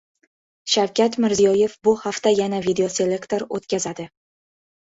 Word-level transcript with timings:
Shavkat 0.75 1.17
Mirziyoyev 1.25 1.75
bu 1.87 1.93
hafta 2.05 2.33
yana 2.39 2.63
videoselektor 2.69 3.47
o‘tkazadi 3.59 4.09